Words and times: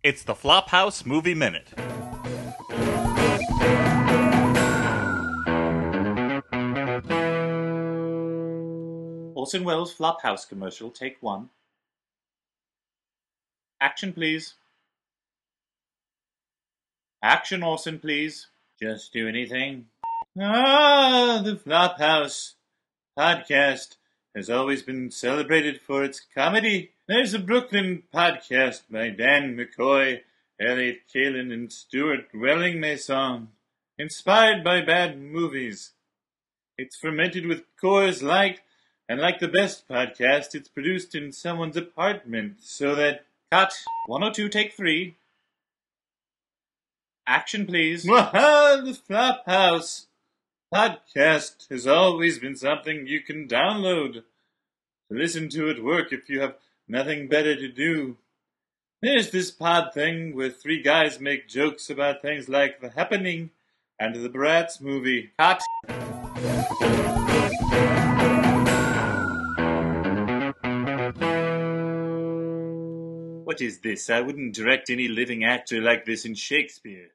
It's 0.00 0.22
the 0.22 0.34
Flop 0.36 0.68
House 0.68 1.04
Movie 1.04 1.34
Minute. 1.34 1.72
Orson 9.34 9.64
Welles 9.64 9.92
Flop 9.92 10.22
House 10.22 10.44
commercial, 10.44 10.92
take 10.92 11.16
one. 11.20 11.48
Action, 13.80 14.12
please. 14.12 14.54
Action, 17.20 17.64
Orson, 17.64 17.98
please. 17.98 18.46
Just 18.80 19.12
do 19.12 19.26
anything. 19.26 19.86
Ah, 20.40 21.42
the 21.44 21.56
Flop 21.56 21.98
House 21.98 22.54
podcast 23.18 23.96
has 24.38 24.48
always 24.48 24.84
been 24.84 25.10
celebrated 25.10 25.80
for 25.80 26.04
its 26.04 26.20
comedy. 26.32 26.92
There's 27.08 27.34
a 27.34 27.40
Brooklyn 27.40 28.04
podcast 28.14 28.82
by 28.88 29.08
Dan 29.08 29.56
McCoy, 29.56 30.20
Elliott 30.60 31.00
Kalan, 31.12 31.52
and 31.52 31.72
Stuart 31.72 32.28
Welling 32.32 32.78
Mason, 32.78 33.48
inspired 33.98 34.62
by 34.62 34.80
bad 34.80 35.20
movies. 35.20 35.90
It's 36.76 36.96
fermented 36.96 37.46
with 37.46 37.64
Coors 37.82 38.22
Light, 38.22 38.60
and 39.08 39.20
like 39.20 39.40
the 39.40 39.48
best 39.48 39.88
podcast, 39.88 40.54
it's 40.54 40.68
produced 40.68 41.16
in 41.16 41.32
someone's 41.32 41.76
apartment, 41.76 42.58
so 42.60 42.94
that 42.94 43.24
cut 43.50 43.72
102 44.06 44.48
take 44.48 44.72
three. 44.72 45.16
Action, 47.26 47.66
please. 47.66 48.04
the 48.84 48.96
Flop 49.04 49.44
House 49.46 50.06
podcast 50.72 51.68
has 51.70 51.86
always 51.86 52.38
been 52.38 52.54
something 52.54 53.06
you 53.06 53.22
can 53.22 53.48
download 53.48 54.12
to 54.12 54.22
listen 55.10 55.48
to 55.48 55.70
at 55.70 55.82
work 55.82 56.12
if 56.12 56.28
you 56.28 56.40
have 56.40 56.56
nothing 56.86 57.26
better 57.26 57.56
to 57.56 57.68
do. 57.68 58.18
There's 59.00 59.30
this 59.30 59.50
pod 59.50 59.94
thing 59.94 60.36
where 60.36 60.50
three 60.50 60.82
guys 60.82 61.20
make 61.20 61.48
jokes 61.48 61.88
about 61.88 62.20
things 62.20 62.48
like 62.48 62.80
The 62.80 62.90
Happening 62.90 63.50
and 63.98 64.14
the 64.14 64.28
Bratz 64.28 64.80
movie. 64.80 65.30
What 73.44 73.62
is 73.62 73.80
this? 73.80 74.10
I 74.10 74.20
wouldn't 74.20 74.54
direct 74.54 74.90
any 74.90 75.08
living 75.08 75.44
actor 75.44 75.80
like 75.80 76.04
this 76.04 76.26
in 76.26 76.34
Shakespeare. 76.34 77.08